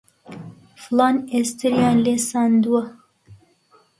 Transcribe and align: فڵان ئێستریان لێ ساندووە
فڵان 0.81 1.15
ئێستریان 1.33 1.97
لێ 2.05 2.15
ساندووە 2.29 2.83